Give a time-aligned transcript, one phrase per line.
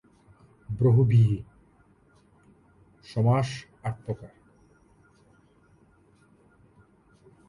[0.69, 1.37] বহুব্রীহি
[3.05, 3.49] সমাস
[3.83, 4.31] আট প্রকার।